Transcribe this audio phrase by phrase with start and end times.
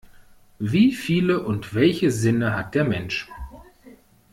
[0.57, 3.29] Wie viele und welche Sinne hat der Mensch?